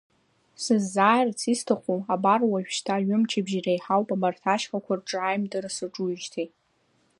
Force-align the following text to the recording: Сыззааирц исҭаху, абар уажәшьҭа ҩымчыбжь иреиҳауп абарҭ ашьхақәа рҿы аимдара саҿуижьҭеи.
Сыззааирц 0.63 1.39
исҭаху, 1.53 1.99
абар 2.13 2.41
уажәшьҭа 2.51 3.05
ҩымчыбжь 3.07 3.53
иреиҳауп 3.57 4.09
абарҭ 4.15 4.43
ашьхақәа 4.53 4.93
рҿы 4.99 5.17
аимдара 5.21 5.69
саҿуижьҭеи. 5.75 6.47